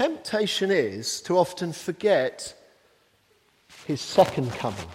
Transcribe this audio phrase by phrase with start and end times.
[0.00, 2.54] temptation is to often forget
[3.86, 4.88] his second coming.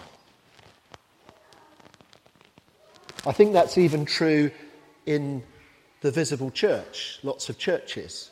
[3.24, 4.50] I think that's even true
[5.06, 5.44] in
[6.02, 8.32] the visible church, lots of churches.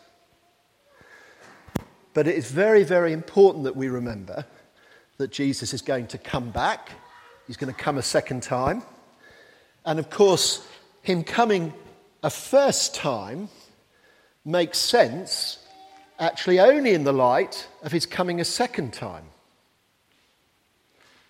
[2.15, 4.43] But it is very, very important that we remember
[5.17, 6.89] that Jesus is going to come back.
[7.45, 8.81] He's going to come a second time.
[9.85, 10.65] And of course,
[11.03, 11.71] him coming
[12.23, 13.49] a first time
[14.43, 15.59] makes sense
[16.19, 19.25] actually only in the light of his coming a second time.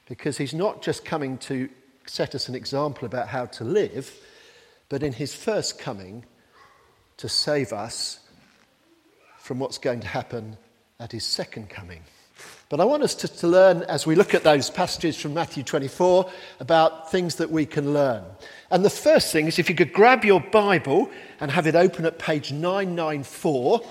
[0.08, 1.70] Because he's not just coming to
[2.06, 4.14] set us an example about how to live,
[4.90, 6.26] but in his first coming
[7.18, 8.20] to save us
[9.38, 10.58] from what's going to happen
[11.00, 12.02] at his second coming.
[12.70, 15.64] But I want us to, to, learn as we look at those passages from Matthew
[15.64, 16.30] 24
[16.60, 18.24] about things that we can learn.
[18.72, 22.06] And the first thing is if you could grab your Bible and have it open
[22.06, 23.82] at page 994.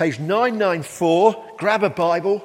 [0.00, 2.42] Page 994, grab a Bible,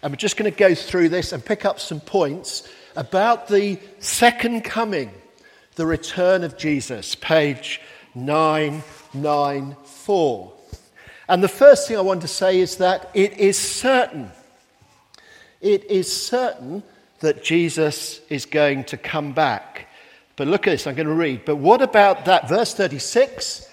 [0.00, 3.78] and we're just going to go through this and pick up some points about the
[3.98, 5.10] second coming,
[5.74, 7.14] the return of Jesus.
[7.14, 7.82] Page
[8.14, 10.52] 994.
[11.28, 14.30] And the first thing I want to say is that it is certain.
[15.60, 16.82] It is certain
[17.20, 19.88] that Jesus is going to come back.
[20.36, 21.44] But look at this, I'm going to read.
[21.44, 22.48] But what about that?
[22.48, 23.67] Verse 36.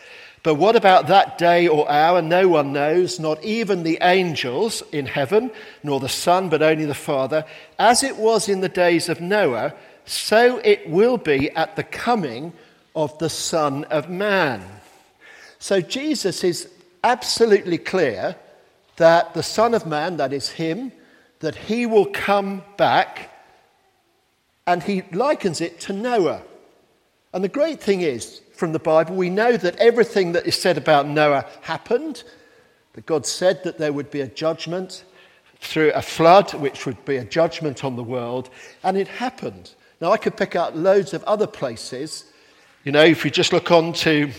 [0.45, 2.21] But what about that day or hour?
[2.21, 5.49] No one knows, not even the angels in heaven,
[5.81, 7.45] nor the Son, but only the Father.
[7.79, 9.73] As it was in the days of Noah,
[10.05, 12.53] so it will be at the coming
[12.95, 14.63] of the Son of Man.
[15.57, 16.69] So Jesus is
[17.03, 18.35] absolutely clear
[18.97, 20.91] that the Son of Man, that is Him,
[21.39, 23.31] that He will come back,
[24.67, 26.43] and He likens it to Noah.
[27.33, 30.77] And the great thing is, from the Bible, we know that everything that is said
[30.77, 32.23] about Noah happened,
[32.93, 35.03] that God said that there would be a judgment
[35.59, 38.49] through a flood, which would be a judgment on the world,
[38.83, 39.75] and it happened.
[39.99, 42.25] Now, I could pick out loads of other places.
[42.83, 44.31] You know, if we just look on to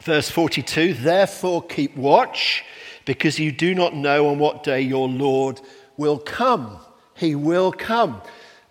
[0.00, 2.64] Verse 42 Therefore keep watch,
[3.04, 5.60] because you do not know on what day your Lord
[5.96, 6.78] will come.
[7.14, 8.20] He will come.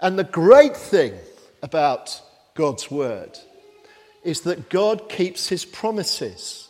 [0.01, 1.13] And the great thing
[1.61, 2.21] about
[2.53, 3.37] God's word
[4.23, 6.69] is that God keeps his promises.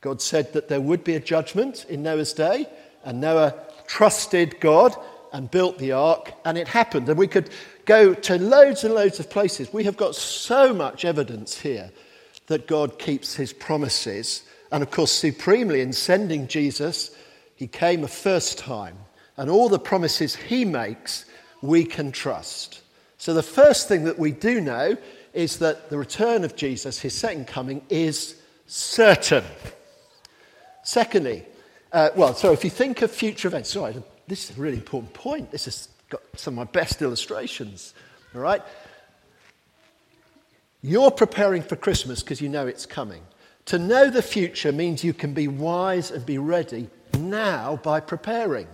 [0.00, 2.66] God said that there would be a judgment in Noah's day,
[3.04, 3.54] and Noah
[3.86, 4.94] trusted God
[5.32, 7.08] and built the ark, and it happened.
[7.08, 7.50] And we could
[7.84, 9.72] go to loads and loads of places.
[9.72, 11.90] We have got so much evidence here
[12.46, 14.42] that God keeps his promises.
[14.70, 17.10] And of course, supremely in sending Jesus,
[17.54, 18.96] he came a first time.
[19.36, 21.26] And all the promises he makes,
[21.60, 22.82] we can trust.
[23.18, 24.96] So the first thing that we do know
[25.32, 29.44] is that the return of Jesus, his second coming, is certain.
[30.82, 31.44] Secondly,
[31.92, 33.94] uh, well, so if you think of future events, sorry,
[34.26, 35.50] this is a really important point.
[35.50, 37.94] This has got some of my best illustrations.
[38.34, 38.62] All right?
[40.82, 43.22] You're preparing for Christmas because you know it's coming.
[43.66, 46.88] To know the future means you can be wise and be ready
[47.18, 48.68] now by preparing.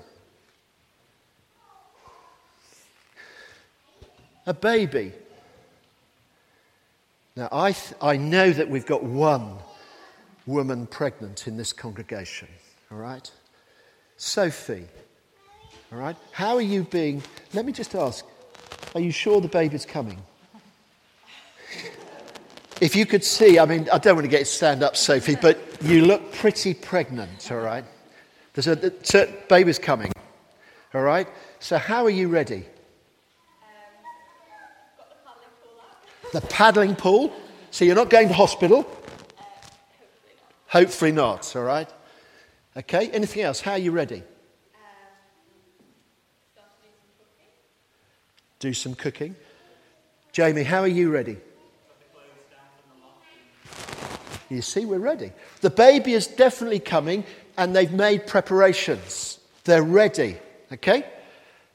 [4.47, 5.12] A baby.
[7.36, 9.56] Now, I, th- I know that we've got one
[10.47, 12.48] woman pregnant in this congregation,
[12.91, 13.30] all right?
[14.16, 14.86] Sophie.
[15.92, 16.16] All right?
[16.32, 17.22] How are you being?
[17.54, 18.25] Let me just ask
[18.94, 20.22] are you sure the baby's coming?
[22.80, 25.59] If you could see, I mean, I don't want to get stand up, Sophie, but
[25.82, 27.84] you look pretty pregnant, all right?
[28.54, 30.12] There's a, the baby's coming,
[30.92, 31.28] all right?
[31.60, 32.64] So, how are you ready?
[36.32, 37.32] The paddling pool?
[37.70, 38.82] So, you're not going to hospital?
[38.82, 40.66] Hopefully, not.
[40.66, 41.88] hopefully not, all right?
[42.76, 43.60] Okay, anything else?
[43.60, 44.22] How are you ready?
[48.62, 49.34] do some cooking.
[50.31, 51.37] Jamie, how are you ready?
[54.48, 55.32] You see, we're ready.
[55.62, 57.24] The baby is definitely coming,
[57.59, 59.41] and they've made preparations.
[59.65, 60.39] They're ready,
[60.72, 61.04] okay?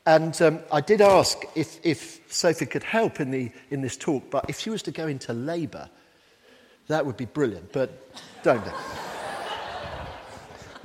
[0.07, 4.23] And um, I did ask if, if Sophie could help in, the, in this talk,
[4.29, 5.89] but if she was to go into labour,
[6.87, 8.09] that would be brilliant, but
[8.41, 8.63] don't.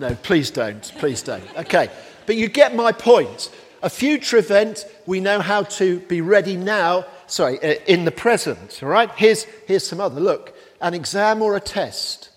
[0.01, 0.83] no, please don't.
[0.99, 1.45] Please don't.
[1.57, 1.89] Okay,
[2.27, 3.49] but you get my point.
[3.85, 8.81] A future event, we know how to be ready now, sorry, uh, in the present,
[8.83, 9.11] all right?
[9.13, 10.21] Here's, here's some other.
[10.21, 12.31] Look, an exam or a test.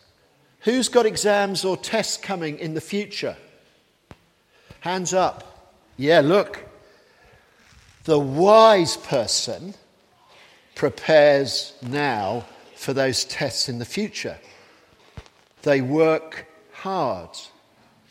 [0.60, 3.38] Who's got exams or tests coming in the future?
[4.82, 5.74] Hands up.
[5.98, 6.62] Yeah, look.
[8.06, 9.74] The wise person
[10.76, 14.38] prepares now for those tests in the future.
[15.64, 17.32] They work hard.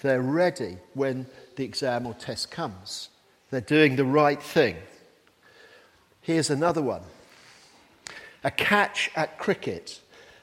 [0.02, 3.08] They're ready when the exam or test comes.
[3.50, 4.76] They're doing the right thing.
[6.22, 7.02] Here's another one
[8.42, 10.00] a catch at cricket.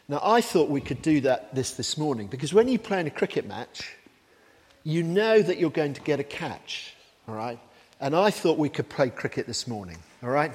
[0.07, 3.07] Now, I thought we could do that this this morning because when you play in
[3.07, 3.95] a cricket match,
[4.85, 6.95] you know that you're going to get a catch,
[7.27, 7.59] all right?
[8.01, 10.51] And I thought we could play cricket this morning, all right?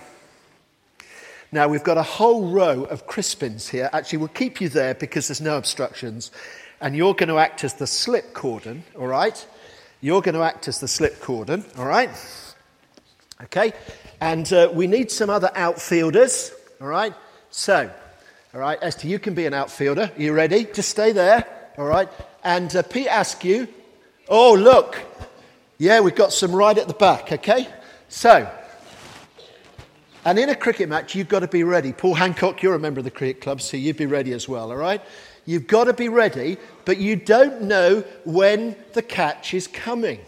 [1.53, 3.89] Now, we've got a whole row of Crispins here.
[3.93, 6.33] Actually, we'll keep you there because there's no obstructions.
[6.81, 9.47] And you're going to act as the slip cordon, all right?
[10.01, 12.11] You're going to act as the slip cordon, all right?
[13.45, 13.73] Okay?
[14.21, 17.15] And uh, we need some other outfielders, all right?
[17.51, 17.89] So,
[18.55, 20.11] all right, Esther, you can be an outfielder.
[20.17, 20.65] Are you ready?
[20.65, 21.47] Just stay there,
[21.79, 22.09] all right?
[22.43, 23.69] And uh, Pete Askew,
[24.29, 24.99] oh, look.
[25.79, 27.69] Yeah, we've got some right at the back, okay?
[28.09, 28.51] So,
[30.25, 31.93] and in a cricket match, you've got to be ready.
[31.93, 34.71] Paul Hancock, you're a member of the cricket club, so you'd be ready as well,
[34.71, 35.03] all right?
[35.45, 36.57] You've got to be ready,
[36.87, 40.21] but you don't know when the catch is coming,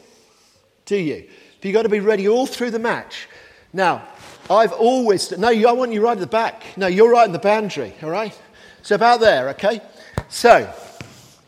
[0.85, 1.27] do you?
[1.63, 3.27] You've got to be ready all through the match.
[3.73, 4.07] Now,
[4.51, 6.63] I've always, no, I want you right at the back.
[6.77, 8.39] No, you're right in the boundary, all right?
[8.83, 9.81] So about there, okay?
[10.29, 10.73] So,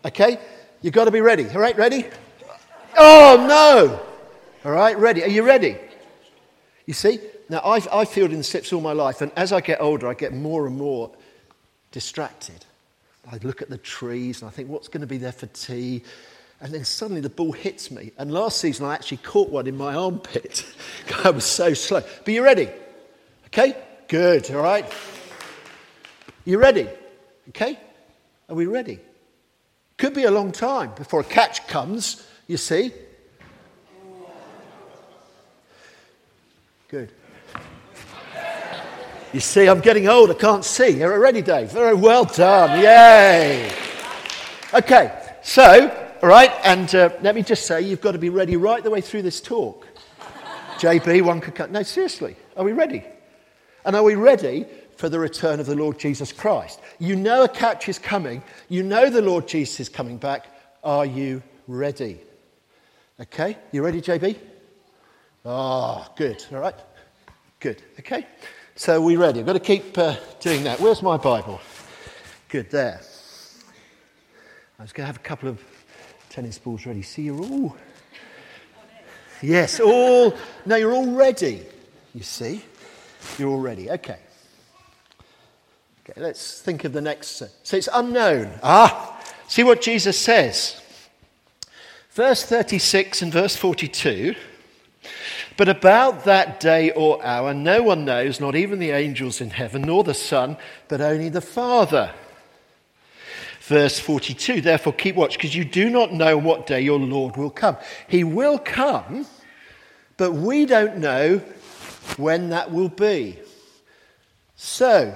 [0.06, 0.38] okay,
[0.80, 1.48] you've got to be ready.
[1.50, 2.06] All right, ready?
[2.96, 4.00] Oh, no!
[4.64, 5.22] All right, ready.
[5.22, 5.76] Are you ready?
[6.86, 7.20] You see?
[7.48, 10.14] Now, I've, I've fielded in slips all my life, and as I get older, I
[10.14, 11.10] get more and more
[11.90, 12.64] distracted.
[13.30, 16.02] I look at the trees and I think, what's going to be there for tea?
[16.60, 18.12] And then suddenly the ball hits me.
[18.18, 20.66] And last season I actually caught one in my armpit.
[21.24, 22.00] I was so slow.
[22.00, 22.68] But you ready?
[23.46, 23.76] Okay?
[24.08, 24.90] Good, all right?
[26.44, 26.88] You ready?
[27.50, 27.78] Okay?
[28.48, 28.98] Are we ready?
[29.96, 32.92] Could be a long time before a catch comes, you see.
[36.88, 37.12] Good.
[39.32, 40.98] You see, I'm getting old, I can't see.
[40.98, 41.70] You're ready, Dave?
[41.70, 42.80] Very well done.
[42.80, 43.72] Yay.
[44.74, 48.56] Okay, so, all right, and uh, let me just say, you've got to be ready
[48.56, 49.86] right the way through this talk.
[50.78, 51.70] JB, one could cut.
[51.70, 53.04] No, seriously, are we ready?
[53.84, 54.66] And are we ready
[54.96, 56.80] for the return of the Lord Jesus Christ?
[56.98, 60.48] You know a catch is coming, you know the Lord Jesus is coming back.
[60.82, 62.22] Are you ready?
[63.20, 64.38] Okay, you ready, JB?
[65.44, 66.74] Ah, oh, good, all right,
[67.58, 68.26] good, okay.
[68.76, 69.40] So we ready?
[69.40, 70.80] I've got to keep uh, doing that.
[70.80, 71.60] Where's my Bible?
[72.48, 72.98] Good, there.
[74.78, 75.62] I was going to have a couple of
[76.30, 77.02] tennis balls ready.
[77.02, 77.76] See, you're all.
[79.42, 80.34] Yes, all.
[80.64, 81.66] No, you're all ready.
[82.14, 82.64] You see?
[83.36, 83.90] You're all ready.
[83.90, 84.18] Okay.
[86.08, 87.42] Okay, let's think of the next.
[87.64, 88.50] So it's unknown.
[88.62, 90.80] Ah, see what Jesus says.
[92.12, 94.34] Verse 36 and verse 42
[95.56, 99.82] but about that day or hour, no one knows, not even the angels in heaven,
[99.82, 100.56] nor the Son,
[100.88, 102.14] but only the Father.
[103.60, 107.50] Verse 42 Therefore, keep watch, because you do not know what day your Lord will
[107.50, 107.76] come.
[108.08, 109.26] He will come,
[110.16, 111.42] but we don't know
[112.16, 113.38] when that will be.
[114.56, 115.14] So,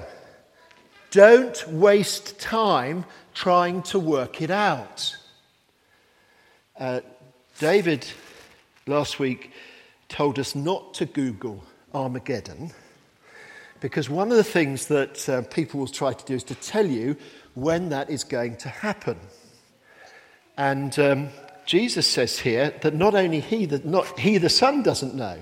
[1.09, 5.15] don't waste time trying to work it out.
[6.77, 6.99] Uh,
[7.59, 8.05] David
[8.85, 9.51] last week
[10.09, 11.63] told us not to Google
[11.93, 12.71] Armageddon
[13.79, 16.85] because one of the things that uh, people will try to do is to tell
[16.85, 17.15] you
[17.53, 19.17] when that is going to happen.
[20.57, 21.29] And um,
[21.65, 25.37] Jesus says here that not only he, the, not he, the Son, doesn't know.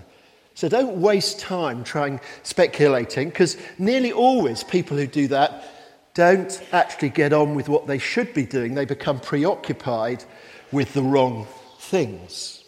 [0.53, 5.67] So don't waste time trying speculating, because nearly always people who do that
[6.13, 8.75] don't actually get on with what they should be doing.
[8.75, 10.23] They become preoccupied
[10.73, 12.63] with the wrong things.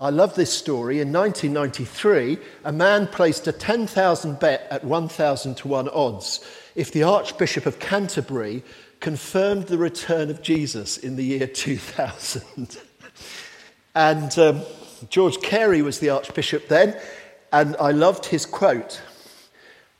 [0.00, 1.00] I love this story.
[1.00, 6.44] In 1993, a man placed a 10,000 bet at 1,000 to 1 odds
[6.74, 8.64] if the Archbishop of Canterbury
[8.98, 12.78] confirmed the return of Jesus in the year 2000.
[13.94, 14.62] and um,
[15.10, 16.98] George Carey was the Archbishop then,
[17.52, 19.00] and I loved his quote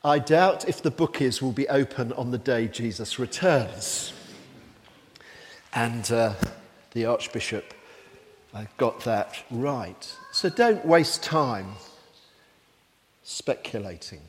[0.02, 4.12] I doubt if the bookies will be open on the day Jesus returns.
[5.74, 6.34] And uh,
[6.92, 7.74] the Archbishop
[8.54, 10.14] I got that right.
[10.30, 11.74] So don't waste time
[13.24, 14.20] speculating.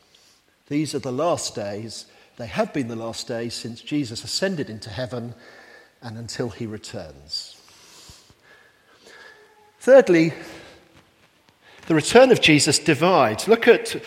[0.67, 2.07] These are the last days.
[2.37, 5.35] They have been the last days since Jesus ascended into heaven
[6.01, 7.61] and until he returns.
[9.79, 10.33] Thirdly,
[11.85, 13.47] the return of Jesus divides.
[13.47, 14.01] Look at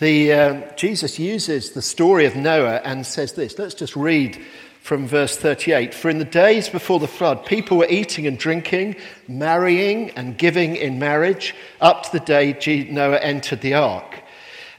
[0.00, 3.58] the um, Jesus uses the story of Noah and says this.
[3.58, 4.38] Let's just read
[4.82, 8.96] from verse 38 For in the days before the flood, people were eating and drinking,
[9.28, 14.22] marrying and giving in marriage, up to the day Noah entered the ark.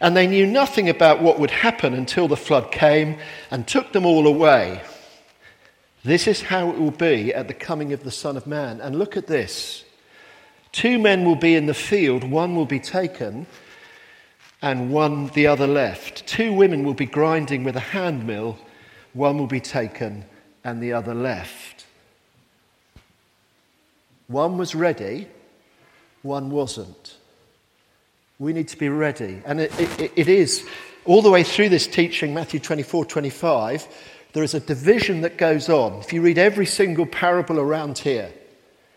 [0.02, 3.18] And they knew nothing about what would happen until the flood came
[3.50, 4.82] and took them all away.
[6.04, 8.82] This is how it will be at the coming of the Son of Man.
[8.82, 9.86] And look at this
[10.74, 13.48] two men will be in the field, one will be taken,
[14.62, 16.28] and one the other left.
[16.28, 18.58] Two women will be grinding with a hand mill,
[19.14, 20.26] one will be taken,
[20.64, 21.86] and the other left.
[24.28, 25.28] One was ready,
[26.22, 27.18] one wasn't.
[28.40, 29.42] We need to be ready.
[29.46, 30.68] And it, it, it is
[31.06, 33.88] all the way through this teaching, Matthew 24 25
[34.34, 36.00] there is a division that goes on.
[36.00, 38.32] If you read every single parable around here,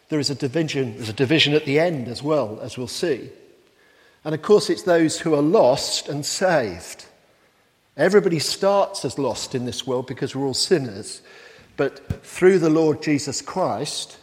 [0.09, 3.31] there is a division, there's a division at the end as well, as we'll see.
[4.25, 7.05] And of course, it's those who are lost and saved.
[7.97, 11.23] Everybody starts as lost in this world because we're all sinners.
[11.77, 14.19] But through the Lord Jesus Christ,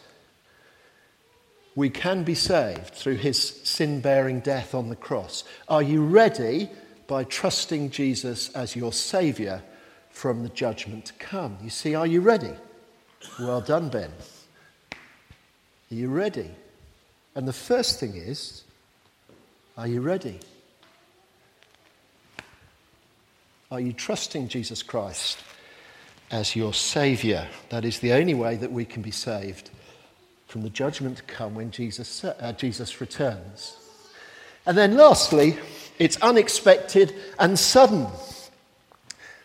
[1.76, 5.44] we can be saved through his sin bearing death on the cross.
[5.68, 6.70] Are you ready
[7.08, 9.62] by trusting Jesus as your Saviour
[10.14, 11.58] from the judgment to come.
[11.62, 12.54] You see, are you ready?
[13.40, 14.12] Well done, Ben.
[14.92, 16.52] Are you ready?
[17.36, 18.64] And the first thing is,
[19.76, 20.40] are you ready?
[23.74, 25.44] Are you trusting Jesus Christ
[26.30, 27.48] as your Saviour?
[27.70, 29.72] That is the only way that we can be saved
[30.46, 33.76] from the judgment to come when Jesus, uh, Jesus returns.
[34.68, 35.58] And then lastly,
[35.98, 38.06] it's unexpected and sudden.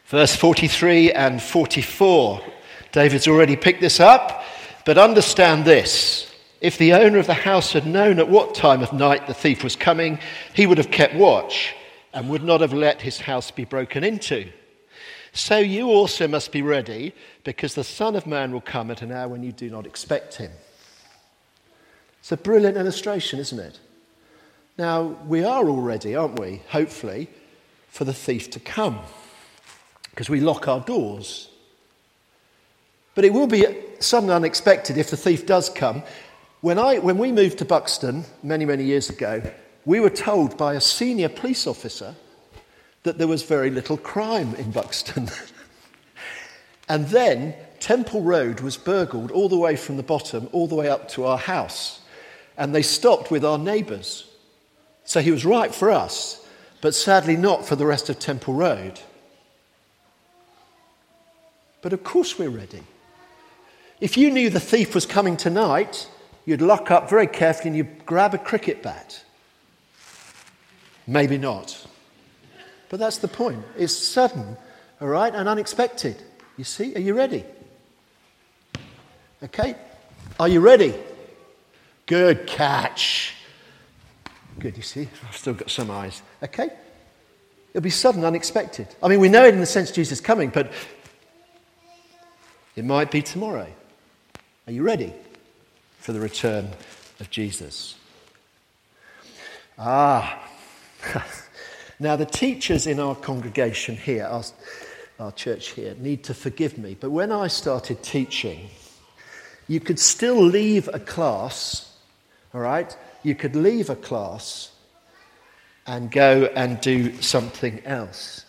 [0.08, 2.42] Verse 43 and 44.
[2.92, 4.44] David's already picked this up,
[4.84, 6.30] but understand this.
[6.60, 9.64] If the owner of the house had known at what time of night the thief
[9.64, 10.18] was coming,
[10.52, 11.74] he would have kept watch
[12.18, 14.50] and would not have let his house be broken into.
[15.32, 19.12] So you also must be ready, because the Son of Man will come at an
[19.12, 20.50] hour when you do not expect him.
[22.18, 23.78] It's a brilliant illustration, isn't it?
[24.76, 26.62] Now, we are all ready, aren't we?
[26.70, 27.30] Hopefully,
[27.88, 28.98] for the thief to come
[30.10, 31.48] because we lock our doors.
[33.14, 33.64] But it will be
[34.00, 36.02] something unexpected if the thief does come.
[36.62, 39.40] When, I, when we moved to Buxton many, many years ago,
[39.88, 42.14] we were told by a senior police officer
[43.04, 45.30] that there was very little crime in Buxton.
[46.90, 50.90] and then Temple Road was burgled all the way from the bottom all the way
[50.90, 52.02] up to our house.
[52.58, 54.30] And they stopped with our neighbours.
[55.04, 56.46] So he was right for us,
[56.82, 59.00] but sadly not for the rest of Temple Road.
[61.80, 62.82] But of course we're ready.
[64.02, 66.10] If you knew the thief was coming tonight,
[66.44, 69.24] you'd lock up very carefully and you'd grab a cricket bat.
[71.08, 71.86] Maybe not.
[72.90, 73.64] But that's the point.
[73.78, 74.58] It's sudden,
[75.00, 76.22] all right, and unexpected.
[76.58, 76.94] You see?
[76.94, 77.44] Are you ready?
[79.42, 79.74] Okay?
[80.38, 80.94] Are you ready?
[82.04, 83.34] Good catch.
[84.58, 85.08] Good, you see?
[85.26, 86.20] I've still got some eyes.
[86.42, 86.68] Okay?
[87.70, 88.88] It'll be sudden, unexpected.
[89.02, 90.70] I mean, we know it in the sense Jesus is coming, but
[92.76, 93.66] it might be tomorrow.
[94.66, 95.14] Are you ready
[96.00, 96.68] for the return
[97.18, 97.94] of Jesus?
[99.78, 100.47] Ah.
[101.98, 104.42] Now, the teachers in our congregation here, our,
[105.18, 108.68] our church here, need to forgive me, but when I started teaching,
[109.66, 111.96] you could still leave a class,
[112.54, 112.96] all right?
[113.22, 114.70] You could leave a class
[115.86, 118.44] and go and do something else.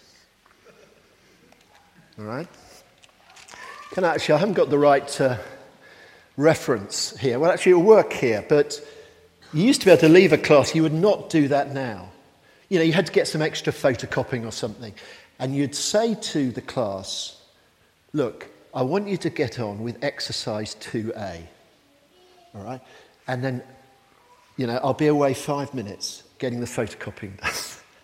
[2.17, 2.47] All right?
[3.91, 5.37] Can I actually, I haven't got the right uh,
[6.39, 7.37] reference here.
[7.37, 8.81] Well, actually, it'll work here, but
[9.53, 10.73] you used to be able to leave a class.
[10.73, 12.09] You would not do that now.
[12.69, 14.93] You know, you had to get some extra photocopying or something.
[15.39, 17.41] And you'd say to the class,
[18.13, 21.41] look, I want you to get on with exercise 2A.
[22.53, 22.81] All right?
[23.27, 23.63] And then,
[24.57, 27.51] you know, I'll be away five minutes getting the photocopying done.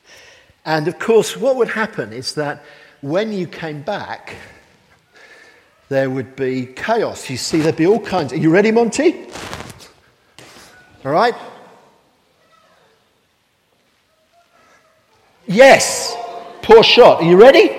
[0.65, 2.63] and of course, what would happen is that
[3.01, 4.35] when you came back,
[5.89, 7.29] there would be chaos.
[7.29, 8.33] You see, there'd be all kinds.
[8.33, 9.27] Are you ready, Monty?
[11.03, 11.35] All right?
[15.55, 16.15] Yes.
[16.61, 17.21] Poor shot.
[17.21, 17.71] Are you ready?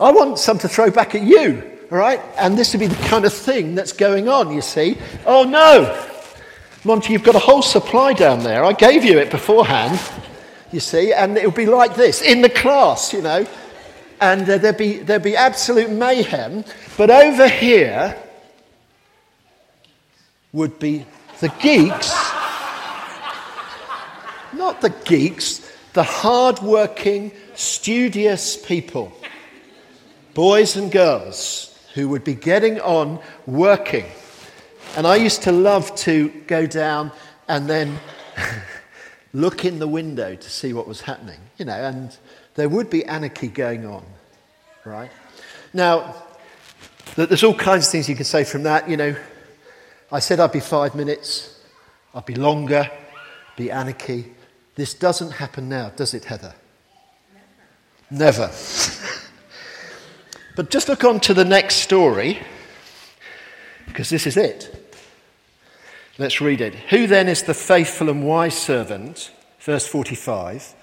[0.00, 1.78] I want some to throw back at you.
[1.90, 2.20] All right?
[2.38, 4.98] And this would be the kind of thing that's going on, you see.
[5.24, 6.06] Oh, no.
[6.84, 8.64] Monty, you've got a whole supply down there.
[8.64, 10.00] I gave you it beforehand,
[10.72, 13.46] you see, and it would be like this in the class, you know
[14.20, 16.64] and uh, there'd, be, there'd be absolute mayhem.
[16.96, 18.16] But over here
[20.52, 21.04] would be
[21.40, 22.12] the geeks,
[24.54, 25.63] not the geeks,
[25.94, 29.12] the hard-working, studious people,
[30.34, 34.04] boys and girls who would be getting on working.
[34.96, 37.10] And I used to love to go down
[37.48, 37.98] and then
[39.32, 42.16] look in the window to see what was happening, you know, and
[42.54, 44.04] there would be anarchy going on,
[44.84, 45.10] right?
[45.72, 46.14] Now,
[47.16, 48.88] There's all kinds of things you can say from that.
[48.88, 49.14] You know,
[50.10, 51.60] I said I'd be five minutes,
[52.12, 52.90] I'd be longer,
[53.56, 54.33] be anarchy.
[54.74, 56.54] This doesn't happen now, does it, Heather?
[58.10, 58.50] Never.
[60.56, 62.38] But just look on to the next story,
[63.86, 64.94] because this is it.
[66.16, 66.74] Let's read it.
[66.90, 69.32] Who then is the faithful and wise servant?
[69.58, 70.74] Verse 45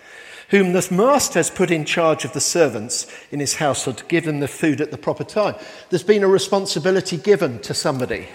[0.50, 4.26] whom the master has put in charge of the servants in his household to give
[4.26, 5.56] them the food at the proper time.
[5.90, 8.28] There's been a responsibility given to somebody.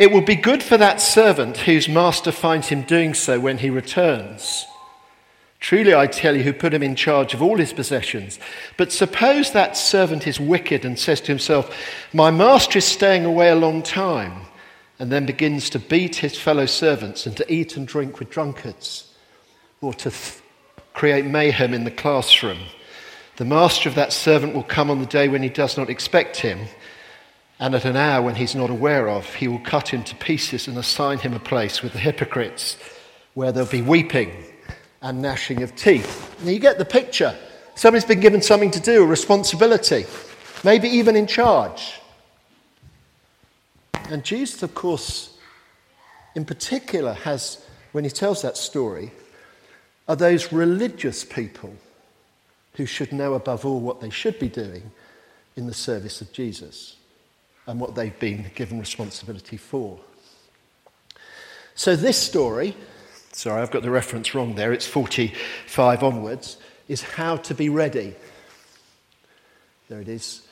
[0.00, 3.68] It will be good for that servant whose master finds him doing so when he
[3.68, 4.64] returns.
[5.60, 8.38] Truly, I tell you, who put him in charge of all his possessions.
[8.78, 11.76] But suppose that servant is wicked and says to himself,
[12.14, 14.46] My master is staying away a long time,
[14.98, 19.12] and then begins to beat his fellow servants and to eat and drink with drunkards,
[19.82, 20.38] or to th-
[20.94, 22.60] create mayhem in the classroom.
[23.36, 26.38] The master of that servant will come on the day when he does not expect
[26.38, 26.68] him,
[27.60, 30.66] and at an hour when he's not aware of, he will cut him to pieces
[30.66, 32.78] and assign him a place with the hypocrites,
[33.34, 34.32] where there'll be weeping
[35.02, 36.34] and gnashing of teeth.
[36.42, 37.36] Now you get the picture.
[37.74, 40.06] Somebody's been given something to do, a responsibility,
[40.64, 42.00] maybe even in charge.
[44.08, 45.36] And Jesus, of course,
[46.34, 47.62] in particular, has,
[47.92, 49.12] when he tells that story,
[50.08, 51.74] are those religious people
[52.74, 54.90] who should know above all what they should be doing
[55.56, 56.96] in the service of Jesus
[57.70, 59.96] and what they've been given responsibility for.
[61.76, 62.76] So, this story,
[63.30, 66.56] sorry, I've got the reference wrong there, it's 45 onwards,
[66.88, 68.16] is how to be ready.
[69.88, 70.42] There it is.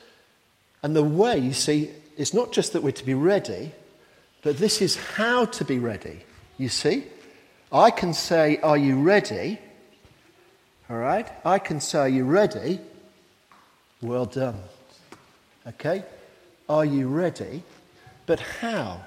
[0.81, 3.73] And the way, you see, it's not just that we're to be ready,
[4.41, 6.21] but this is how to be ready.
[6.57, 7.03] You see?
[7.69, 9.59] I can say, Are you ready?
[10.89, 11.27] All right?
[11.43, 12.79] I can say, Are you ready?
[14.01, 14.55] Well done.
[15.67, 16.05] Okay?
[16.69, 17.63] Are you ready?
[18.27, 19.01] But how?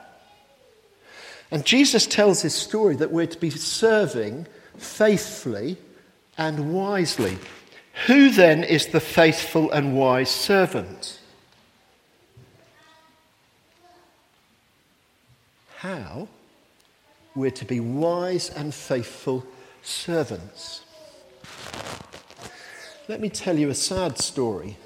[1.52, 5.76] And Jesus tells his story that we're to be serving faithfully
[6.36, 7.38] and wisely.
[8.06, 11.20] Who then is the faithful and wise servant?
[15.76, 16.28] How?
[17.34, 19.46] We're to be wise and faithful
[19.82, 20.82] servants.
[23.08, 24.76] Let me tell you a sad story.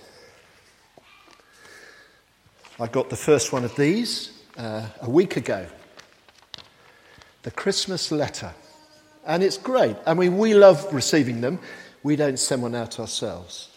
[2.79, 5.67] I got the first one of these uh, a week ago
[7.43, 8.53] the Christmas letter.
[9.25, 9.97] And it's great.
[10.05, 11.61] I mean, we love receiving them.
[12.03, 13.69] We don't send one out ourselves.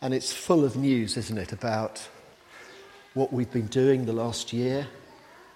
[0.00, 2.06] And it's full of news, isn't it, about
[3.14, 4.88] what we've been doing the last year,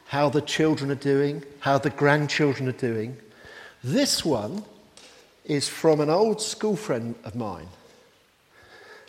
[0.06, 3.16] how the children are doing, how the grandchildren are doing.
[3.82, 4.64] This one
[5.44, 7.68] is from an old school friend of mine.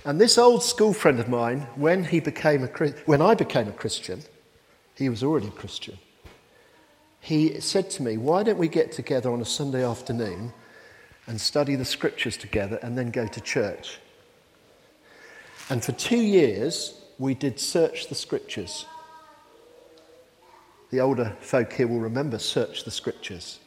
[0.06, 2.68] And this old school friend of mine, when, he became a,
[3.06, 4.22] when I became a Christian,
[4.96, 5.98] he was already a Christian.
[7.20, 10.54] He said to me, Why don't we get together on a Sunday afternoon
[11.26, 14.00] and study the scriptures together and then go to church?
[15.70, 18.86] And for two years, we did search the scriptures.
[20.90, 23.60] The older folk here will remember search the scriptures.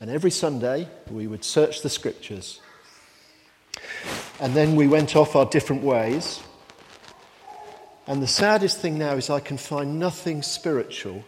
[0.00, 2.60] And every Sunday, we would search the scriptures.
[4.40, 6.40] And then we went off our different ways.
[8.06, 11.24] And the saddest thing now is I can find nothing spiritual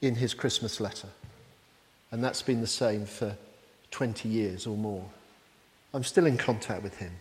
[0.00, 1.08] in his Christmas letter.
[2.10, 3.36] And that's been the same for
[3.90, 5.04] 20 years or more.
[5.92, 7.12] I'm still in contact with him.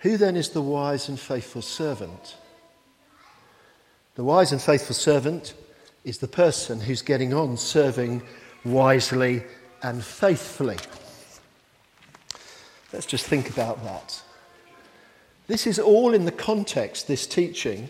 [0.00, 2.36] Who then is the wise and faithful servant?
[4.14, 5.54] The wise and faithful servant
[6.04, 8.22] is the person who's getting on serving
[8.64, 9.44] wisely
[9.82, 10.76] and faithfully.
[12.92, 14.22] Let's just think about that.
[15.46, 17.88] This is all in the context, this teaching,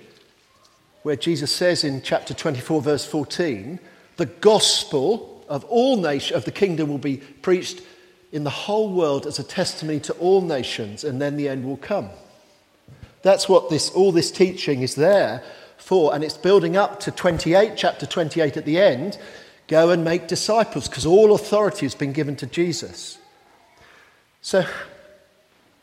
[1.03, 3.79] where Jesus says in chapter 24, verse 14,
[4.17, 7.83] the gospel of all nations of the kingdom will be preached
[8.33, 11.77] in the whole world as a testimony to all nations, and then the end will
[11.77, 12.09] come.
[13.23, 15.43] That's what this, all this teaching is there
[15.77, 19.19] for, and it's building up to 28, chapter 28 at the end.
[19.71, 23.19] Go and make disciples, because all authority has been given to Jesus.
[24.43, 24.67] So,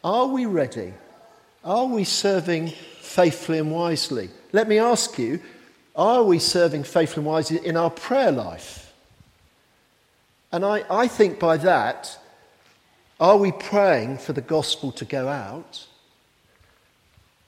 [0.04, 0.94] are we ready?
[1.64, 4.30] Are we serving faithfully and wisely?
[4.52, 5.40] Let me ask you
[5.96, 8.94] are we serving faithfully and wisely in our prayer life?
[10.52, 12.20] And I, I think by that,
[13.22, 15.88] are we praying for the gospel to go out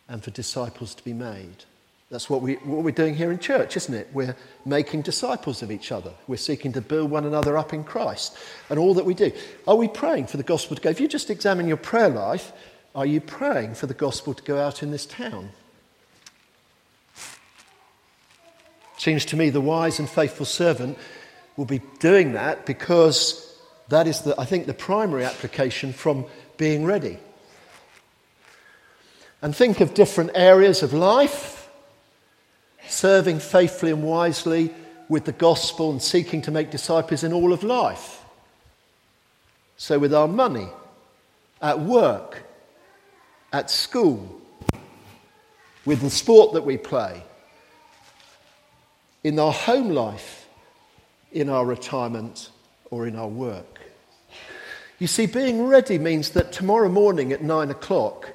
[0.08, 1.66] and for disciples to be made?
[2.10, 4.10] That's what, we, what we're doing here in church, isn't it?
[4.14, 6.12] We're making disciples of each other.
[6.28, 8.36] We're seeking to build one another up in Christ
[8.70, 9.32] and all that we do.
[9.68, 10.90] Are we praying for the gospel to go?
[10.90, 12.52] If you just examine your prayer life,
[12.96, 15.52] Are you praying for the gospel to go out in this town?
[18.98, 20.98] Seems to me the wise and faithful servant
[21.56, 23.58] will be doing that because
[23.90, 26.26] that is, the, I think, the primary application from
[26.58, 27.20] being ready.
[29.42, 31.59] And think of different areas of life,
[32.90, 34.74] serving faithfully and wisely
[35.08, 38.24] with the gospel and seeking to make disciples in all of life.
[39.78, 40.68] So, with our money,
[41.62, 42.44] at work,
[43.54, 44.42] at school,
[45.86, 47.24] with the sport that we play,
[49.24, 50.48] in our home life,
[51.32, 52.50] in our retirement,
[52.92, 53.80] or in our work.
[55.00, 58.34] You see, being ready means that tomorrow morning at nine o'clock,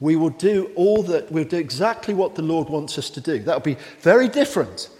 [0.00, 3.38] we will do all that, we'll do exactly what the Lord wants us to do.
[3.38, 4.90] That'll be very different.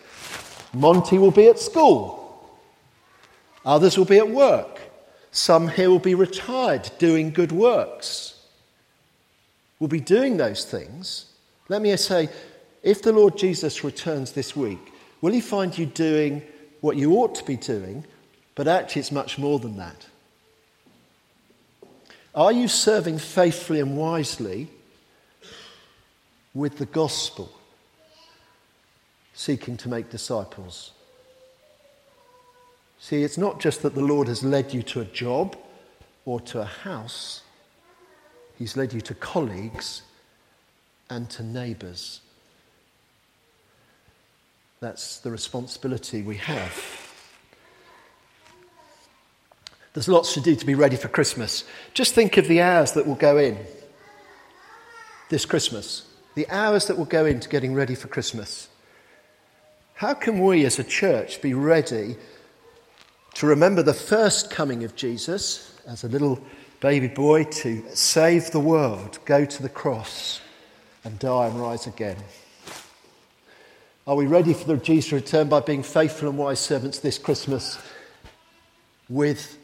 [0.72, 2.48] Monty will be at school,
[3.64, 4.80] others will be at work,
[5.30, 8.30] some here will be retired doing good works.
[9.78, 11.26] We'll be doing those things.
[11.68, 12.28] Let me say,
[12.82, 16.42] if the Lord Jesus returns this week, will he find you doing
[16.80, 18.04] what you ought to be doing?
[18.54, 20.06] But actually, it's much more than that.
[22.34, 24.68] Are you serving faithfully and wisely
[26.54, 27.50] with the gospel,
[29.34, 30.92] seeking to make disciples?
[32.98, 35.56] See, it's not just that the Lord has led you to a job
[36.24, 37.42] or to a house,
[38.58, 40.02] He's led you to colleagues
[41.10, 42.20] and to neighbours.
[44.80, 46.72] That's the responsibility we have.
[49.92, 51.64] There's lots to do to be ready for Christmas.
[51.94, 53.58] Just think of the hours that will go in
[55.30, 58.68] this Christmas, the hours that will go into getting ready for Christmas.
[59.94, 62.16] How can we as a church be ready
[63.34, 66.40] to remember the first coming of Jesus as a little
[66.80, 70.40] baby boy to save the world, go to the cross,
[71.04, 72.16] and die and rise again?
[74.06, 77.78] Are we ready for the Jesus return by being faithful and wise servants this Christmas
[79.08, 79.56] with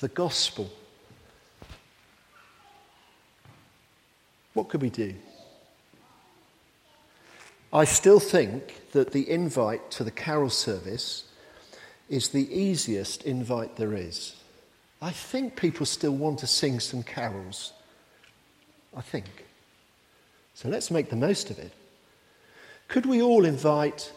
[0.00, 0.70] the gospel?
[4.52, 5.14] What could we do?
[7.72, 11.24] I still think that the invite to the carol service
[12.08, 14.36] is the easiest invite there is.
[15.02, 17.72] I think people still want to sing some carols.
[18.96, 19.26] I think.
[20.54, 21.72] So let's make the most of it.
[22.88, 24.10] Could we all invite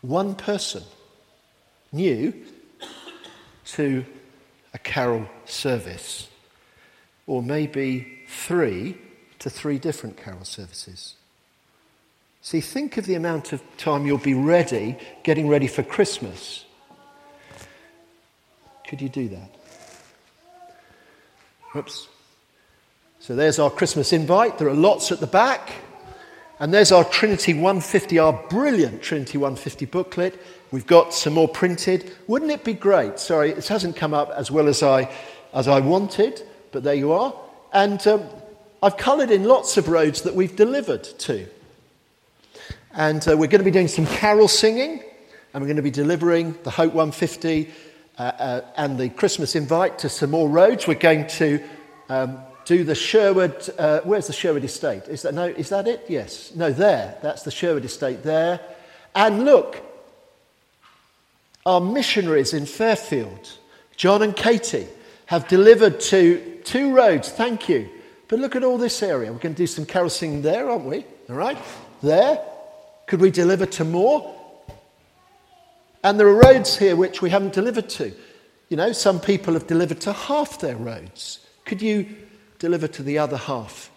[0.00, 0.82] one person
[1.92, 2.32] new
[3.66, 4.04] to
[4.72, 6.28] a carol service?
[7.26, 8.96] Or maybe three
[9.40, 11.16] to three different carol services?
[12.42, 16.64] See, think of the amount of time you'll be ready, getting ready for Christmas.
[18.88, 19.50] Could you do that?
[21.76, 22.08] Oops.
[23.20, 24.58] So there's our Christmas invite.
[24.58, 25.70] There are lots at the back.
[26.58, 30.38] And there's our Trinity 150, our brilliant Trinity 150 booklet.
[30.70, 32.12] We've got some more printed.
[32.26, 33.18] Wouldn't it be great?
[33.18, 35.10] Sorry, it hasn't come up as well as I,
[35.54, 37.34] as I wanted, but there you are.
[37.72, 38.24] And um,
[38.82, 41.46] I've coloured in lots of roads that we've delivered to.
[42.92, 45.00] And uh, we're going to be doing some carol singing,
[45.54, 47.70] and we're going to be delivering the Hope 150
[48.18, 50.88] uh, uh, and the Christmas invite to some more roads.
[50.88, 51.62] We're going to
[52.08, 53.70] um, do the Sherwood.
[53.78, 55.04] Uh, where's the Sherwood estate?
[55.06, 56.04] Is that, no, is that it?
[56.08, 56.52] Yes.
[56.56, 57.16] No, there.
[57.22, 58.58] That's the Sherwood estate there.
[59.14, 59.80] And look,
[61.64, 63.56] our missionaries in Fairfield,
[63.96, 64.88] John and Katie,
[65.26, 67.28] have delivered to two roads.
[67.28, 67.88] Thank you.
[68.26, 69.32] But look at all this area.
[69.32, 71.04] We're going to do some carol singing there, aren't we?
[71.28, 71.58] All right?
[72.02, 72.40] There.
[73.10, 74.32] Could we deliver to more?
[76.04, 78.12] And there are roads here which we haven't delivered to.
[78.68, 81.44] You know, some people have delivered to half their roads.
[81.64, 82.06] Could you
[82.60, 83.90] deliver to the other half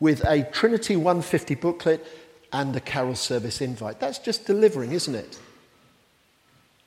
[0.00, 2.06] with a Trinity 150 booklet
[2.54, 4.00] and a carol service invite?
[4.00, 5.38] That's just delivering, isn't it?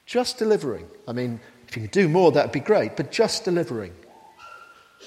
[0.08, 0.88] Just delivering.
[1.08, 3.94] I mean, if you could do more, that'd be great, but just delivering.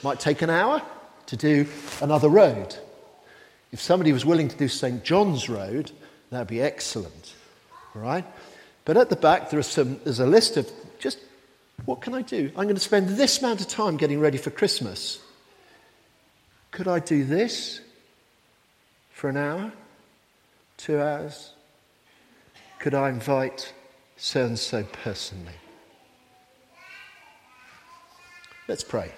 [0.05, 0.83] Might take an hour
[1.27, 1.67] to do
[2.01, 2.77] another road.
[3.73, 5.03] If somebody was willing to do St.
[5.03, 5.91] John's Road,
[6.31, 7.35] that'd be excellent.
[7.95, 8.25] All right?
[8.85, 11.19] But at the back, there some, there's a list of just
[11.85, 12.51] what can I do?
[12.57, 15.19] I'm going to spend this amount of time getting ready for Christmas.
[16.71, 17.81] Could I do this
[19.13, 19.73] for an hour?
[20.77, 21.53] Two hours?
[22.79, 23.73] Could I invite
[24.17, 25.53] so and so personally?
[28.69, 29.13] Let's pray.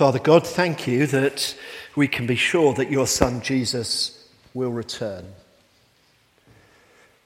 [0.00, 1.54] Father God, thank you that
[1.94, 5.26] we can be sure that your Son Jesus will return.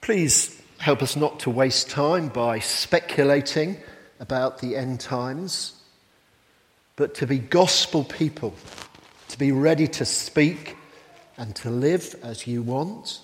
[0.01, 3.77] Please Help us not to waste time by speculating
[4.19, 5.81] about the end times,
[6.97, 8.53] but to be gospel people,
[9.29, 10.77] to be ready to speak
[11.37, 13.21] and to live as you want.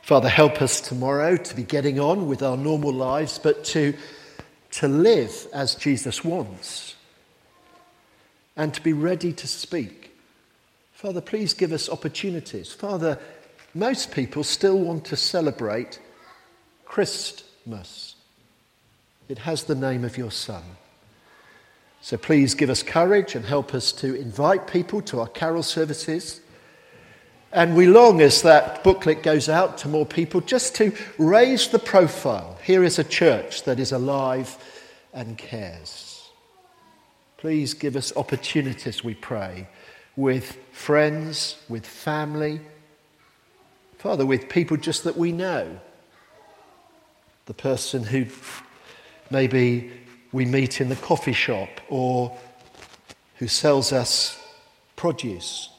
[0.00, 3.92] Father, help us tomorrow to be getting on with our normal lives, but to,
[4.70, 6.96] to live as Jesus wants
[8.60, 10.14] and to be ready to speak.
[10.92, 12.70] Father, please give us opportunities.
[12.70, 13.18] Father,
[13.72, 15.98] most people still want to celebrate
[16.84, 18.16] Christmas.
[19.30, 20.62] It has the name of your Son.
[22.02, 26.42] So please give us courage and help us to invite people to our carol services.
[27.52, 31.78] And we long, as that booklet goes out to more people, just to raise the
[31.78, 32.58] profile.
[32.62, 34.58] Here is a church that is alive
[35.14, 36.09] and cares.
[37.40, 39.66] Please give us opportunities, we pray,
[40.14, 42.60] with friends, with family,
[43.96, 45.80] Father, with people just that we know.
[47.46, 48.26] The person who
[49.30, 49.90] maybe
[50.32, 52.36] we meet in the coffee shop or
[53.36, 54.38] who sells us
[54.96, 55.70] produce.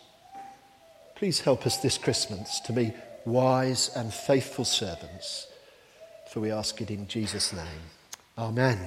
[1.15, 2.91] Please help us this Christmas to be
[3.23, 5.45] wise and faithful servants,
[6.31, 7.83] for we ask it in Jesus' name.
[8.35, 8.79] Amen.